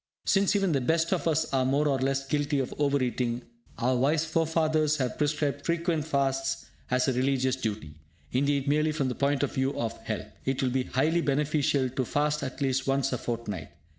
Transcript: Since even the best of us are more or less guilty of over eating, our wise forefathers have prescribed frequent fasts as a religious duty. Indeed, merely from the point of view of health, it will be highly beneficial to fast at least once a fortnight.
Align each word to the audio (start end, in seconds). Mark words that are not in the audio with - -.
Since 0.25 0.55
even 0.55 0.71
the 0.71 0.81
best 0.81 1.11
of 1.13 1.27
us 1.27 1.45
are 1.53 1.63
more 1.63 1.87
or 1.87 1.99
less 1.99 2.25
guilty 2.25 2.57
of 2.57 2.73
over 2.79 3.03
eating, 3.03 3.43
our 3.77 3.95
wise 3.95 4.25
forefathers 4.25 4.97
have 4.97 5.15
prescribed 5.19 5.63
frequent 5.63 6.05
fasts 6.07 6.65
as 6.89 7.07
a 7.07 7.13
religious 7.13 7.55
duty. 7.55 7.99
Indeed, 8.31 8.67
merely 8.67 8.93
from 8.93 9.09
the 9.09 9.13
point 9.13 9.43
of 9.43 9.53
view 9.53 9.77
of 9.79 9.95
health, 10.01 10.25
it 10.43 10.63
will 10.63 10.71
be 10.71 10.85
highly 10.85 11.21
beneficial 11.21 11.87
to 11.91 12.03
fast 12.03 12.41
at 12.41 12.61
least 12.61 12.87
once 12.87 13.13
a 13.13 13.17
fortnight. 13.19 13.67